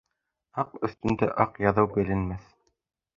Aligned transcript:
Аҡ 0.61 0.71
өҫтөндә 0.87 1.29
аҡ 1.45 1.59
яҙыу 1.65 1.91
беленмәҫ. 1.99 2.49